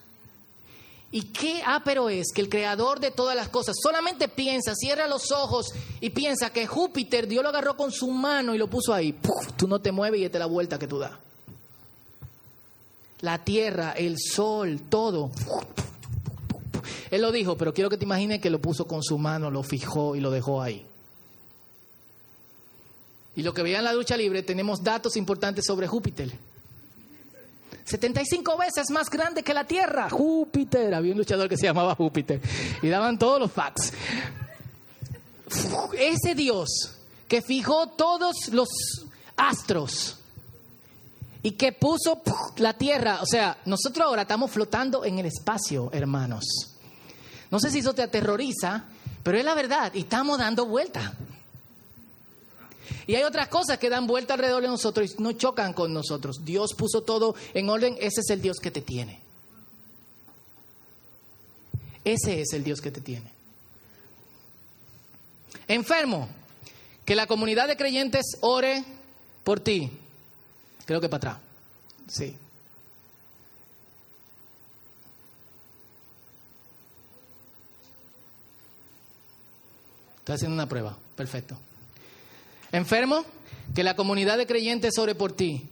[1.12, 5.32] Y qué ápero es que el creador de todas las cosas solamente piensa, cierra los
[5.32, 5.68] ojos
[6.02, 9.16] y piensa que Júpiter Dios lo agarró con su mano y lo puso ahí.
[9.56, 11.12] Tú no te mueves y es la vuelta que tú das.
[13.22, 15.30] La tierra, el sol, todo.
[17.14, 19.62] Él lo dijo, pero quiero que te imagines que lo puso con su mano, lo
[19.62, 20.84] fijó y lo dejó ahí.
[23.36, 26.32] Y lo que veía en la lucha libre, tenemos datos importantes sobre Júpiter.
[27.86, 30.10] 75 veces más grande que la Tierra.
[30.10, 30.92] Júpiter.
[30.92, 32.42] Había un luchador que se llamaba Júpiter.
[32.82, 33.94] Y daban todos los facts.
[35.96, 36.96] Ese Dios
[37.28, 38.70] que fijó todos los
[39.38, 40.18] astros
[41.44, 42.24] y que puso
[42.58, 43.20] la Tierra.
[43.22, 46.73] O sea, nosotros ahora estamos flotando en el espacio, hermanos.
[47.54, 48.86] No sé si eso te aterroriza,
[49.22, 49.94] pero es la verdad.
[49.94, 51.14] Y estamos dando vuelta.
[53.06, 56.44] Y hay otras cosas que dan vuelta alrededor de nosotros y no chocan con nosotros.
[56.44, 59.20] Dios puso todo en orden, ese es el Dios que te tiene.
[62.04, 63.30] Ese es el Dios que te tiene.
[65.68, 66.30] Enfermo,
[67.06, 68.84] que la comunidad de creyentes ore
[69.44, 69.92] por ti.
[70.86, 71.38] Creo que para atrás.
[72.08, 72.36] Sí.
[80.24, 80.96] Estoy haciendo una prueba.
[81.18, 81.58] Perfecto.
[82.72, 83.26] Enfermo,
[83.76, 85.68] que la comunidad de creyentes ore por ti.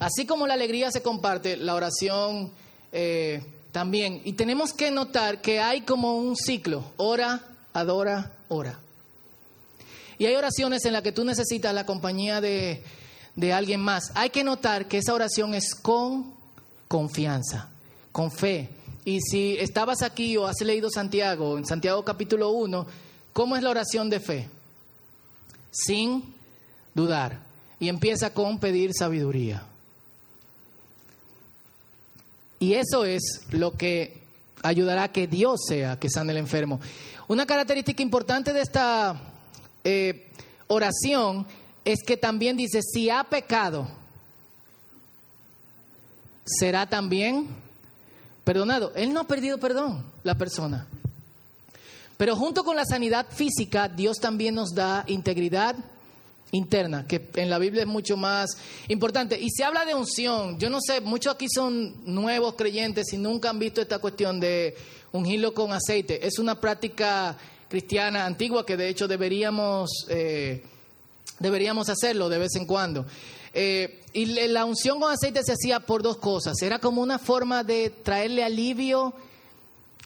[0.00, 2.50] Así como la alegría se comparte, la oración
[2.90, 4.20] eh, también.
[4.24, 6.82] Y tenemos que notar que hay como un ciclo.
[6.96, 8.76] Ora, adora, ora.
[10.18, 12.82] Y hay oraciones en las que tú necesitas la compañía de,
[13.36, 14.10] de alguien más.
[14.16, 16.34] Hay que notar que esa oración es con
[16.88, 17.68] confianza,
[18.10, 18.68] con fe.
[19.04, 22.84] Y si estabas aquí o has leído Santiago, en Santiago capítulo 1,
[23.32, 24.48] ¿cómo es la oración de fe?
[25.70, 26.34] Sin
[26.94, 27.38] dudar.
[27.78, 29.64] Y empieza con pedir sabiduría.
[32.58, 34.22] Y eso es lo que
[34.62, 36.80] ayudará a que Dios sea que sane el enfermo.
[37.26, 39.20] Una característica importante de esta
[39.82, 40.30] eh,
[40.68, 41.46] oración
[41.84, 43.88] es que también dice, si ha pecado,
[46.44, 47.48] será también
[48.44, 48.92] perdonado.
[48.94, 50.86] Él no ha perdido perdón, la persona.
[52.22, 55.74] Pero junto con la sanidad física, Dios también nos da integridad
[56.52, 58.50] interna, que en la Biblia es mucho más
[58.86, 59.40] importante.
[59.40, 60.56] Y se habla de unción.
[60.56, 64.76] Yo no sé, muchos aquí son nuevos creyentes y nunca han visto esta cuestión de
[65.10, 66.24] ungirlo con aceite.
[66.24, 67.36] Es una práctica
[67.68, 70.62] cristiana antigua que de hecho deberíamos, eh,
[71.40, 73.04] deberíamos hacerlo de vez en cuando.
[73.52, 76.54] Eh, y la unción con aceite se hacía por dos cosas.
[76.62, 79.12] Era como una forma de traerle alivio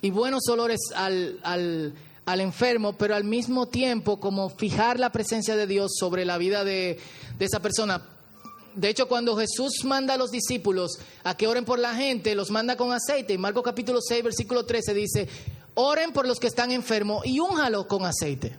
[0.06, 5.66] y buenos olores al, al, enfermo, pero al mismo tiempo como fijar la presencia de
[5.66, 7.00] Dios sobre la vida de,
[7.36, 8.00] de esa persona.
[8.76, 12.52] De hecho, cuando Jesús manda a los discípulos a que oren por la gente, los
[12.52, 13.34] manda con aceite.
[13.34, 15.28] En Marcos capítulo 6, versículo 13 dice,
[15.74, 18.56] oren por los que están enfermos y únjalo con aceite.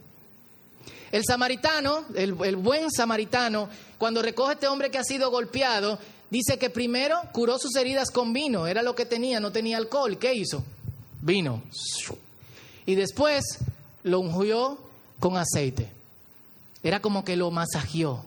[1.14, 5.98] el samaritano, el, el buen samaritano, cuando recoge a este hombre que ha sido golpeado,
[6.30, 10.18] dice que primero curó sus heridas con vino, era lo que tenía, no tenía alcohol.
[10.18, 10.66] ¿Qué hizo?
[11.22, 11.62] Vino.
[12.86, 13.44] Y después
[14.04, 14.78] lo ungió
[15.20, 15.90] con aceite.
[16.84, 18.24] Era como que lo masajeó.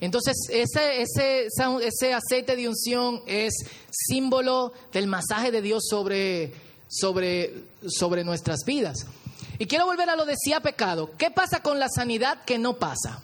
[0.00, 3.52] Entonces, ese, ese, aceite de unción es
[3.90, 6.54] símbolo del masaje de Dios sobre,
[6.88, 9.06] sobre, sobre nuestras vidas.
[9.58, 11.10] Y quiero volver a lo de si pecado.
[11.18, 13.22] ¿Qué pasa con la sanidad que no pasa?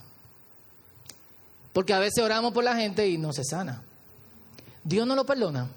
[1.72, 3.82] Porque a veces oramos por la gente y no se sana.
[4.84, 5.68] Dios no lo perdona.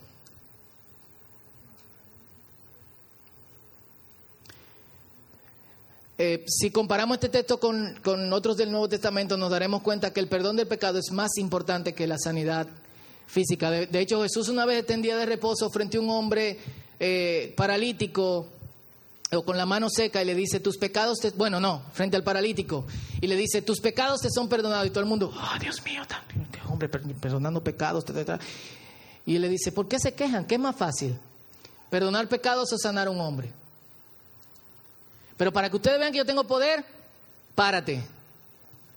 [6.21, 10.19] Eh, si comparamos este texto con, con otros del Nuevo Testamento, nos daremos cuenta que
[10.19, 12.67] el perdón del pecado es más importante que la sanidad
[13.25, 13.71] física.
[13.71, 16.59] De, hecho, Jesús una vez en día de reposo frente a un hombre
[16.99, 18.47] eh, paralítico
[19.31, 21.29] o con la mano seca y le dice, tus pecados, te...
[21.29, 22.85] bueno, no, frente al paralítico,
[23.21, 24.87] y le dice, tus pecados te son perdonados.
[24.87, 28.03] Y todo el mundo, oh, Dios mío, este hombre per- perdonando pecados.
[28.03, 28.39] ta, ta, ta".
[29.25, 30.43] Y él le dice, ¿por qué se quejan?
[30.43, 31.15] ¿Qué es más fácil?
[31.89, 33.53] ¿Perdonar pecados o sanar a un hombre?
[35.39, 36.83] Pero para que ustedes vean que yo tengo poder,
[37.55, 38.03] párate.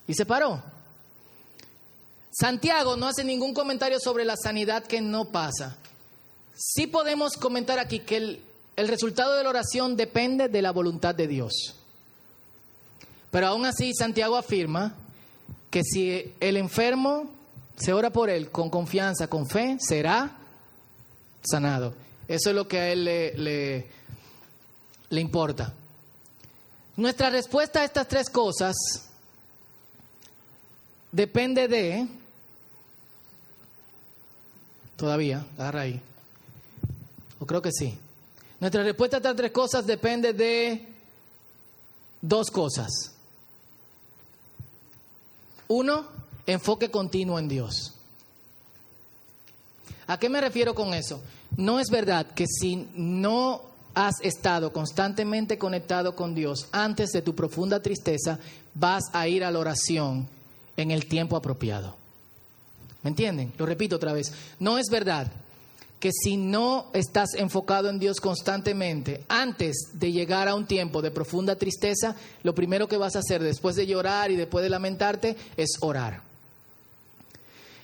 [0.09, 0.61] Y se paró.
[2.33, 5.77] Santiago no hace ningún comentario sobre la sanidad que no pasa.
[6.57, 11.29] Sí podemos comentar aquí que el, resultado de la oración depende de la voluntad de
[11.29, 11.77] Dios.
[13.31, 14.97] Pero aún así Santiago afirma
[15.71, 17.31] que si el enfermo
[17.77, 20.39] se ora por él con confianza, con fe, será
[21.45, 21.95] sanado.
[22.27, 23.87] Eso es lo que a él le, le,
[25.09, 25.73] le importa.
[26.97, 28.75] Nuestra respuesta a estas tres cosas
[31.11, 32.07] depende de...
[34.97, 36.01] Todavía, agarra ahí.
[37.41, 37.99] O creo que sí.
[38.61, 40.87] Nuestra respuesta a estas tres cosas depende de
[42.21, 43.13] dos cosas.
[45.69, 46.07] Uno,
[46.47, 47.95] enfoque continuo en Dios.
[50.07, 51.23] ¿A qué me refiero con eso?
[51.57, 57.35] No es verdad que si no has estado constantemente conectado con Dios antes de tu
[57.35, 58.39] profunda tristeza,
[58.75, 60.29] vas a ir a la oración
[60.77, 61.97] en el tiempo apropiado.
[63.03, 63.53] ¿Me entienden?
[63.59, 64.33] Lo repito otra vez.
[64.59, 65.31] No es verdad
[65.99, 71.13] que si no estás enfocado en Dios constantemente, antes de llegar a un tiempo de
[71.13, 75.37] profunda tristeza, lo primero que vas a hacer después de llorar y después de lamentarte
[75.57, 76.23] es orar.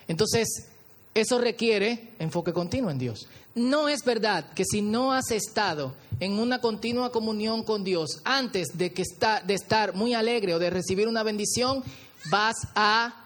[0.08, 0.66] Entonces,
[1.14, 3.26] eso requiere enfoque continuo en Dios.
[3.54, 8.68] No es verdad que si no has estado en una continua comunión con Dios antes
[8.78, 11.82] de, que está, de estar muy alegre o de recibir una bendición,
[12.30, 13.24] vas a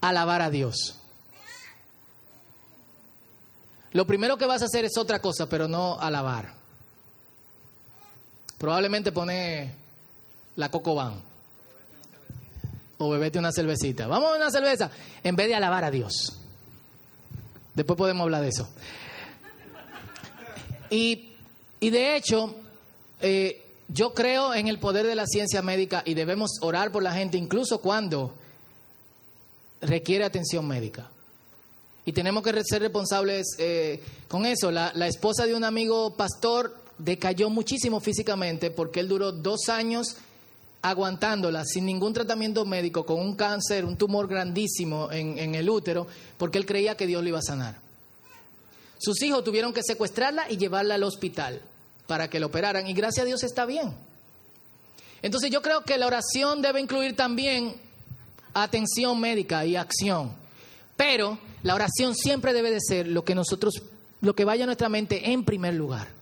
[0.00, 0.96] alabar a Dios.
[3.92, 6.54] Lo primero que vas a hacer es otra cosa, pero no alabar.
[8.58, 9.74] Probablemente pone
[10.56, 11.20] la Cocoban
[12.98, 14.06] o bebete una cervecita.
[14.06, 14.90] Vamos a una cerveza
[15.22, 16.41] en vez de alabar a Dios.
[17.74, 18.68] Después podemos hablar de eso.
[20.90, 21.30] Y,
[21.80, 22.54] y de hecho,
[23.20, 27.12] eh, yo creo en el poder de la ciencia médica y debemos orar por la
[27.12, 28.34] gente incluso cuando
[29.80, 31.08] requiere atención médica.
[32.04, 34.70] Y tenemos que ser responsables eh, con eso.
[34.70, 40.16] La, la esposa de un amigo pastor decayó muchísimo físicamente porque él duró dos años
[40.82, 46.58] aguantándola sin ningún tratamiento médico, con un cáncer, un tumor grandísimo en, el útero, porque
[46.58, 47.76] él creía que Dios lo iba a sanar.
[48.98, 51.62] Sus hijos tuvieron que secuestrarla y llevarla al hospital
[52.08, 53.94] para que la operaran, y gracias a Dios está bien.
[55.22, 57.74] Entonces yo creo que la oración debe incluir también
[58.52, 60.32] atención médica y acción,
[60.96, 63.82] pero la oración siempre debe de ser lo que nosotros,
[64.20, 66.21] lo que vaya a nuestra mente en primer lugar.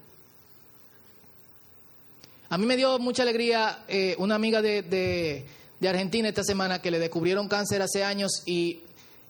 [2.53, 6.91] A mí me dio mucha alegría eh, una amiga de, de, Argentina esta semana que
[6.91, 8.81] le descubrieron cáncer hace años y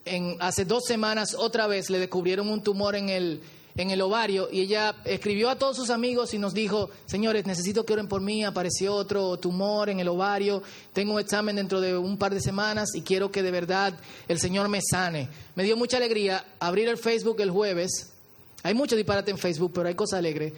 [0.06, 3.42] en, hace dos semanas otra vez le descubrieron un tumor en el,
[3.76, 7.84] en el ovario y ella escribió a todos sus amigos y nos dijo, señores, necesito
[7.84, 10.62] que oren por mí, apareció otro tumor en el ovario,
[10.94, 13.92] tengo un examen dentro de un par de semanas y quiero que de verdad
[14.28, 15.28] el Señor me sane.
[15.56, 18.14] Me dio mucha alegría abrir el Facebook el jueves,
[18.62, 20.54] hay mucho disparate en Facebook, pero hay cosas alegres,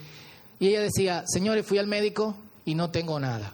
[0.60, 3.52] y ella decía, señores, fui al médico y no tengo nada.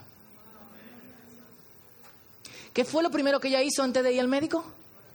[2.73, 4.63] ¿Qué fue lo primero que ella hizo antes de ir al médico?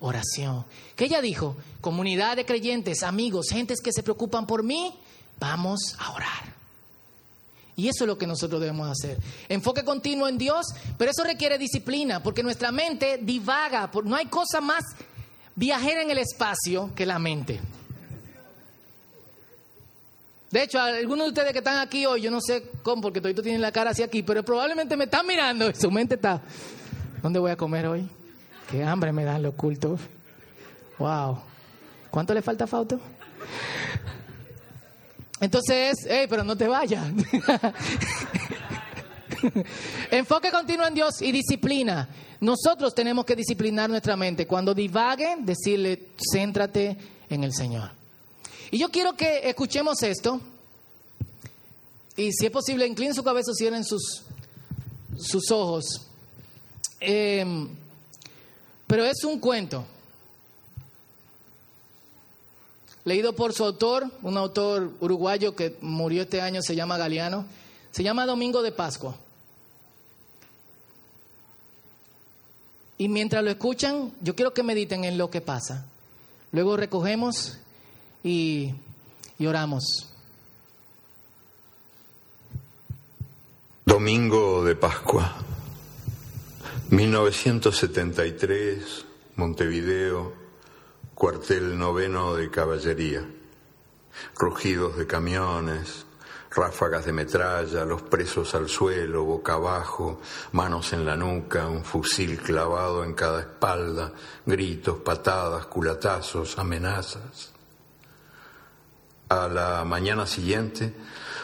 [0.00, 0.64] Oración.
[0.96, 1.56] ¿Qué ella dijo?
[1.80, 4.92] Comunidad de creyentes, amigos, gentes que se preocupan por mí,
[5.38, 6.54] vamos a orar.
[7.76, 9.18] Y eso es lo que nosotros debemos hacer.
[9.48, 10.66] Enfoque continuo en Dios,
[10.96, 13.90] pero eso requiere disciplina, porque nuestra mente divaga.
[14.04, 14.84] No hay cosa más
[15.56, 17.60] viajera en el espacio que la mente.
[20.54, 23.42] De hecho, algunos de ustedes que están aquí hoy, yo no sé cómo, porque todavía
[23.42, 26.40] tienen la cara hacia aquí, pero probablemente me están mirando y su mente está,
[27.20, 28.08] ¿dónde voy a comer hoy?
[28.70, 29.98] Qué hambre me dan los cultos.
[30.96, 31.40] Wow.
[32.08, 32.86] ¿Cuánto le falta a?
[35.40, 37.04] Entonces, hey, pero no te vayas.
[40.12, 42.08] Enfoque continuo en Dios y disciplina.
[42.38, 44.46] Nosotros tenemos que disciplinar nuestra mente.
[44.46, 46.96] Cuando divague, decirle, céntrate
[47.28, 48.03] en el Señor.
[48.74, 50.40] Y yo quiero que escuchemos esto.
[52.16, 54.24] Y si es posible, inclinen su cabeza, cierren sus,
[55.16, 56.08] sus ojos.
[56.98, 57.68] Em,
[58.88, 59.84] pero es un cuento.
[63.04, 67.46] Leído por su autor, un autor uruguayo que murió este año, se llama Galeano.
[67.92, 69.14] Se llama Domingo de Pascua.
[72.98, 75.86] Y mientras lo escuchan, yo quiero que mediten en lo que pasa.
[76.50, 77.58] Luego recogemos
[78.24, 78.74] y,
[79.46, 80.08] oramos.
[83.84, 85.36] Domingo de Pascua,
[86.88, 89.04] 1973,
[89.36, 90.32] Montevideo,
[91.14, 93.22] cuartel noveno de caballería.
[94.36, 96.06] Rugidos de camiones,
[96.50, 100.20] ráfagas de metralla, los presos al suelo, boca abajo,
[100.52, 104.12] manos en la nuca, un fusil clavado en cada espalda,
[104.46, 107.53] gritos, patadas, culatazos, amenazas.
[109.34, 110.94] A la mañana siguiente,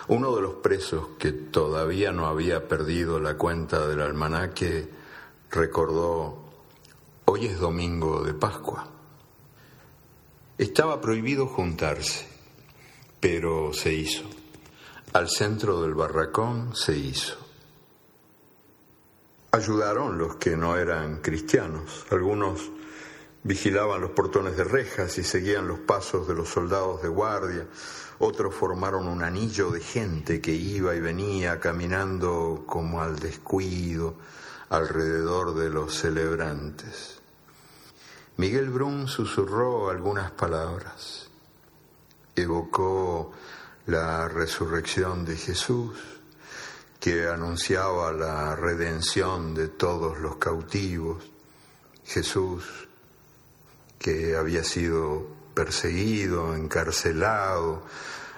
[0.07, 4.89] uno de los presos que todavía no había perdido la cuenta del almanaque
[5.51, 6.39] recordó,
[7.25, 8.87] hoy es domingo de Pascua.
[10.57, 12.29] Estaba prohibido juntarse,
[13.19, 14.23] pero se hizo.
[15.13, 17.39] Al centro del barracón se hizo.
[19.51, 22.07] Ayudaron los que no eran cristianos.
[22.13, 22.71] Algunos
[23.43, 27.67] vigilaban los portones de rejas y seguían los pasos de los soldados de guardia.
[28.19, 34.15] Otros formaron un anillo de gente que iba y venía caminando como al descuido
[34.69, 37.21] alrededor de los celebrantes.
[38.37, 41.29] Miguel Brun susurró algunas palabras.
[42.37, 43.33] Evocó
[43.87, 45.99] la resurrección de Jesús,
[47.01, 51.25] que anunciaba la redención de todos los cautivos.
[52.05, 52.90] Jesús,
[54.01, 57.83] que había sido perseguido, encarcelado,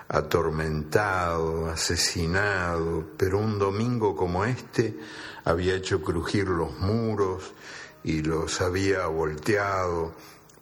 [0.08, 4.98] atormentado, asesinado, pero un domingo como este
[5.44, 7.54] había hecho crujir los muros
[8.02, 10.12] y los había volteado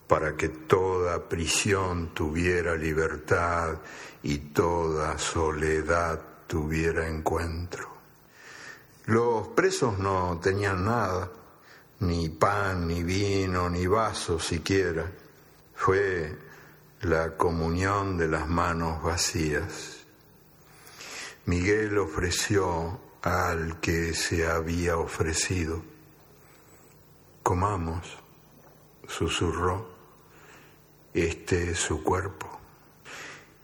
[0.07, 3.79] para que toda prisión tuviera libertad
[4.21, 7.89] y toda soledad tuviera encuentro.
[9.05, 11.31] Los presos no tenían nada,
[12.01, 15.09] ni pan, ni vino, ni vaso siquiera.
[15.75, 16.37] Fue
[17.01, 20.05] la comunión de las manos vacías.
[21.45, 25.81] Miguel ofreció al que se había ofrecido.
[27.43, 28.17] Comamos,
[29.07, 29.89] susurró,
[31.13, 32.59] este es su cuerpo.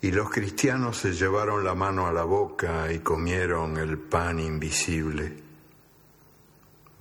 [0.01, 5.43] Y los cristianos se llevaron la mano a la boca y comieron el pan invisible.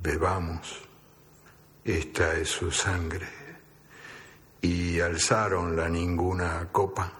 [0.02, 0.85] Bebamos,
[1.86, 3.28] esta es su sangre.
[4.60, 7.12] Y alzaron la ninguna copa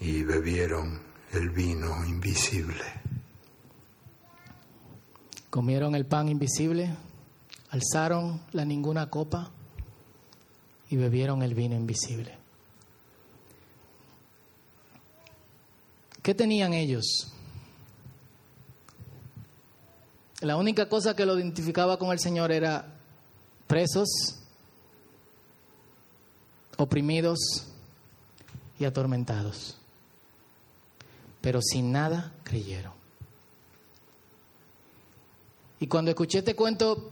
[0.00, 1.00] y bebieron
[1.32, 2.82] el vino invisible.
[5.50, 6.90] Comieron el pan invisible,
[7.70, 9.50] alzaron la ninguna copa
[10.88, 12.38] y bebieron el vino invisible.
[16.22, 17.30] ¿Qué tenían ellos?
[20.40, 22.93] La única cosa que lo identificaba con el Señor era
[23.74, 24.08] presos,
[26.76, 27.40] oprimidos
[28.78, 29.76] y atormentados.
[31.40, 32.92] Pero sin nada creyeron.
[35.80, 37.10] Y cuando escuché este cuento,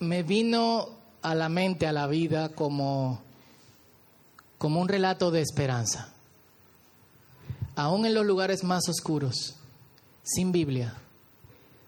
[0.00, 0.90] me vino
[1.22, 3.22] a la mente, a la vida, como,
[4.58, 6.12] como un relato de esperanza.
[7.74, 9.56] Aún en los lugares más oscuros,
[10.24, 10.94] sin Biblia,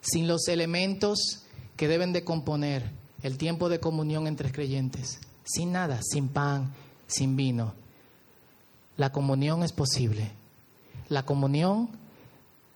[0.00, 1.41] sin los elementos
[1.82, 2.88] que deben de componer
[3.24, 6.72] el tiempo de comunión entre creyentes, sin nada, sin pan,
[7.08, 7.74] sin vino.
[8.96, 10.30] La comunión es posible.
[11.08, 11.88] La comunión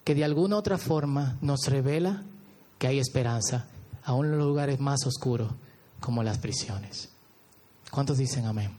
[0.03, 2.25] que de alguna otra forma nos revela
[2.81, 3.67] que hay esperanza,
[4.03, 5.53] aún en los lugares más oscuros,
[6.01, 7.09] como las prisiones.
[7.93, 8.77] ¿Cuántos dicen amén?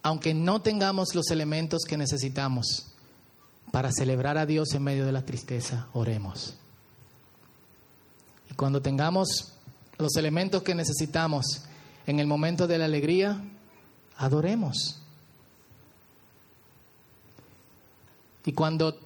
[0.00, 2.93] Aunque no tengamos los elementos que necesitamos
[3.74, 6.54] para celebrar a Dios en medio de la tristeza, oremos.
[8.48, 9.52] Y cuando tengamos
[9.98, 11.64] los elementos que necesitamos
[12.06, 13.42] en el momento de la alegría,
[14.16, 15.00] adoremos.
[18.44, 18.96] Y cuando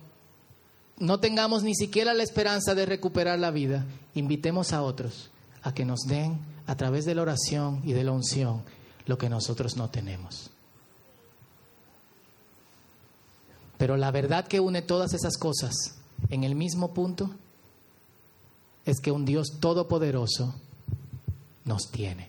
[0.99, 5.31] no tengamos ni siquiera la esperanza de recuperar la vida, invitemos a otros
[5.62, 8.64] a que nos den a través de la oración y de la unción
[9.07, 10.51] lo que nosotros no tenemos.
[13.79, 15.72] Pero la verdad que une todas esas cosas
[16.31, 17.31] en el mismo punto
[18.85, 20.55] es que un Dios todopoderoso
[21.64, 22.29] nos tiene.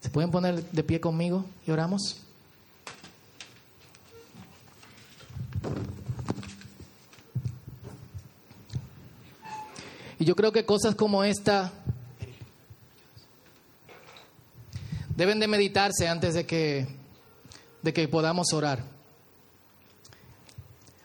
[0.00, 2.20] ¿Se pueden poner de pie conmigo y oramos?
[10.18, 11.72] Y yo creo que cosas como esta
[15.16, 16.86] deben de meditarse antes de que,
[17.82, 18.91] de que podamos orar.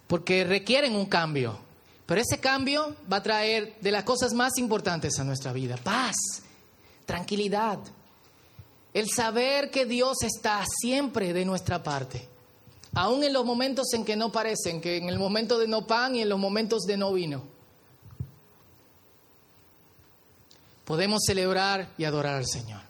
[0.08, 1.60] Porque requieren un cambio.
[2.06, 5.76] Pero ese cambio va a traer de las cosas más importantes a nuestra vida.
[5.76, 6.16] Paz,
[7.06, 7.80] tranquilidad.
[8.94, 12.28] El saber que Dios está siempre de nuestra parte.
[12.94, 16.16] Aún en los momentos en que no parecen, que en el momento de no pan
[16.16, 17.44] y en los momentos de no vino.
[20.86, 22.82] Podemos celebrar y adorar al Señor.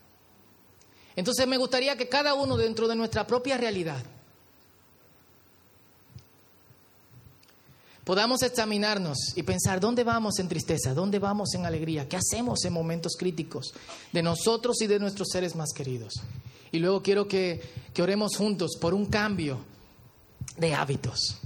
[1.16, 4.04] Entonces me gustaría que cada uno dentro de nuestra propia realidad
[8.08, 12.72] podamos examinarnos y pensar dónde vamos en tristeza, dónde vamos en alegría, qué hacemos en
[12.72, 13.74] momentos críticos
[14.14, 16.14] de nosotros y de nuestros seres más queridos.
[16.72, 17.60] Y luego quiero que,
[17.92, 19.58] que oremos juntos por un cambio
[20.56, 21.36] de hábitos,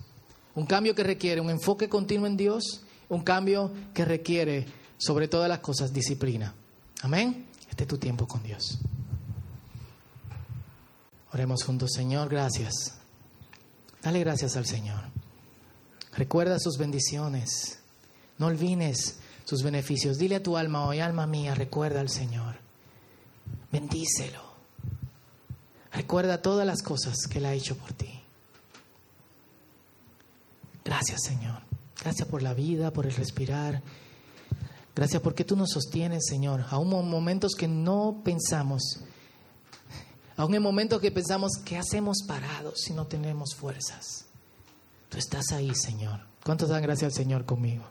[0.54, 4.64] un cambio que requiere un enfoque continuo en Dios, un cambio que requiere
[4.98, 6.54] sobre todas las cosas disciplina.
[7.00, 7.44] Amén.
[7.68, 8.78] Este es tu tiempo con Dios.
[11.32, 12.94] Oremos juntos, Señor, gracias.
[14.00, 15.11] Dale gracias al Señor.
[16.16, 17.78] Recuerda sus bendiciones.
[18.38, 20.18] No olvides sus beneficios.
[20.18, 22.56] Dile a tu alma hoy, alma mía, recuerda al Señor.
[23.70, 24.52] Bendícelo.
[25.92, 28.20] Recuerda todas las cosas que Él ha hecho por ti.
[30.84, 31.62] Gracias, Señor.
[32.02, 33.82] Gracias por la vida, por el respirar.
[34.94, 36.66] Gracias porque tú nos sostienes, Señor.
[36.70, 39.00] Aún en momentos que no pensamos.
[40.36, 44.26] Aún en momentos que pensamos, ¿qué hacemos parados si no tenemos fuerzas?
[45.12, 46.20] Tú estás ahí, Señor.
[46.42, 47.84] ¿Cuántos dan gracias al Señor conmigo?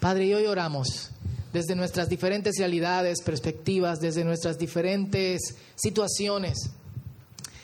[0.00, 1.10] Padre, hoy oramos
[1.52, 6.70] desde nuestras diferentes realidades, perspectivas, desde nuestras diferentes situaciones.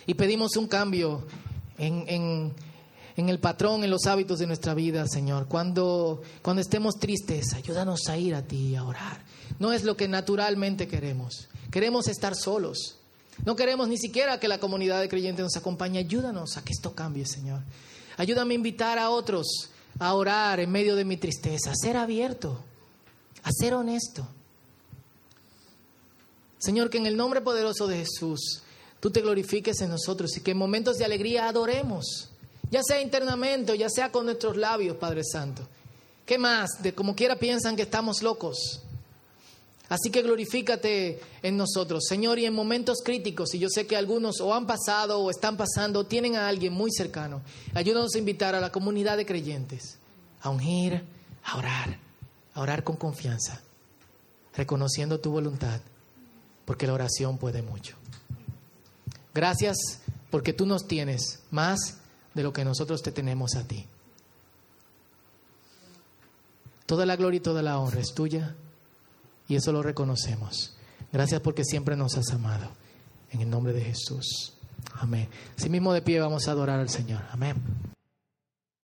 [0.06, 1.26] Y pedimos un cambio
[1.78, 2.52] en,
[3.16, 5.48] el patrón, en los hábitos de nuestra vida, Señor.
[5.48, 9.24] Cuando, cuando estemos tristes, ayúdanos a ir a ti y a orar.
[9.58, 11.48] No es lo que naturalmente queremos.
[11.70, 12.98] Queremos estar solos.
[13.46, 15.98] No queremos ni siquiera que la comunidad de creyentes nos acompañe.
[15.98, 17.62] Ayúdanos a que esto cambie, Señor.
[18.16, 22.60] Ayúdame a invitar a otros a orar en medio de mi tristeza, a ser abierto,
[23.42, 24.26] a ser honesto.
[26.58, 28.62] Señor, que en el nombre poderoso de Jesús
[29.00, 32.30] tú te glorifiques en nosotros y que en momentos de alegría adoremos,
[32.70, 35.66] ya sea internamente ya sea con nuestros labios, Padre Santo.
[36.24, 36.82] ¿Qué más?
[36.82, 38.80] De como quiera piensan que estamos locos.
[39.94, 44.40] Así que glorifícate en nosotros, Señor, y en momentos críticos, y yo sé que algunos
[44.40, 47.42] o han pasado o están pasando, tienen a alguien muy cercano,
[47.74, 49.98] ayúdanos a invitar a la comunidad de creyentes
[50.40, 51.04] a ungir,
[51.44, 51.96] a orar,
[52.54, 53.62] a orar con confianza,
[54.56, 55.80] reconociendo tu voluntad,
[56.64, 57.94] porque la oración puede mucho.
[59.32, 59.76] Gracias
[60.28, 61.98] porque tú nos tienes más
[62.34, 63.86] de lo que nosotros te tenemos a ti.
[66.84, 68.56] Toda la gloria y toda la honra es tuya
[69.48, 70.76] y eso lo reconocemos.
[71.12, 72.68] Gracias porque siempre nos has amado.
[73.30, 74.52] En el nombre de Jesús.
[74.94, 75.28] Amén.
[75.58, 77.22] Así mismo de pie vamos a adorar al Señor.
[77.32, 77.56] Amén.